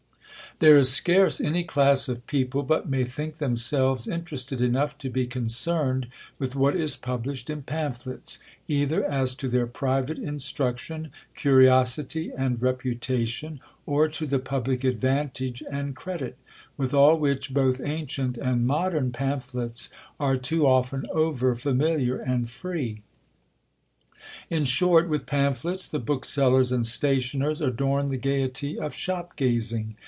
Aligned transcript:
There 0.59 0.77
is 0.77 0.91
scarce 0.91 1.41
any 1.41 1.63
class 1.63 2.07
of 2.07 2.27
people 2.27 2.61
but 2.61 2.87
may 2.87 3.03
think 3.03 3.37
themselves 3.37 4.07
interested 4.07 4.61
enough 4.61 4.95
to 4.99 5.09
be 5.09 5.25
concerned 5.25 6.07
with 6.37 6.55
what 6.55 6.75
is 6.75 6.95
published 6.95 7.49
in 7.49 7.63
pamphlets, 7.63 8.37
either 8.67 9.03
as 9.03 9.33
to 9.35 9.47
their 9.49 9.65
private 9.65 10.19
instruction, 10.19 11.09
curiosity, 11.35 12.31
and 12.37 12.61
reputation, 12.61 13.59
or 13.87 14.07
to 14.09 14.27
the 14.27 14.37
public 14.37 14.83
advantage 14.83 15.63
and 15.71 15.95
credit; 15.95 16.37
with 16.77 16.93
all 16.93 17.17
which 17.17 17.55
both 17.55 17.81
ancient 17.83 18.37
and 18.37 18.67
modern 18.67 19.11
pamphlets 19.11 19.89
are 20.19 20.37
too 20.37 20.67
often 20.67 21.07
over 21.11 21.55
familiar 21.55 22.19
and 22.19 22.51
free. 22.51 22.99
In 24.51 24.65
short, 24.65 25.09
with 25.09 25.25
pamphlets 25.25 25.87
the 25.87 25.97
booksellers 25.97 26.71
and 26.71 26.85
stationers 26.85 27.61
adorn 27.61 28.09
the 28.09 28.17
gaiety 28.17 28.77
of 28.77 28.93
shop 28.93 29.35
gazing. 29.35 29.95